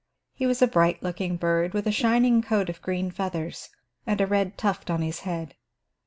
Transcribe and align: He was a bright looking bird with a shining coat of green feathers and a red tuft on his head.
He 0.33 0.47
was 0.47 0.63
a 0.63 0.67
bright 0.67 1.03
looking 1.03 1.37
bird 1.37 1.75
with 1.75 1.85
a 1.85 1.91
shining 1.91 2.41
coat 2.41 2.69
of 2.69 2.81
green 2.81 3.11
feathers 3.11 3.69
and 4.07 4.19
a 4.19 4.25
red 4.25 4.57
tuft 4.57 4.89
on 4.89 5.03
his 5.03 5.19
head. 5.19 5.53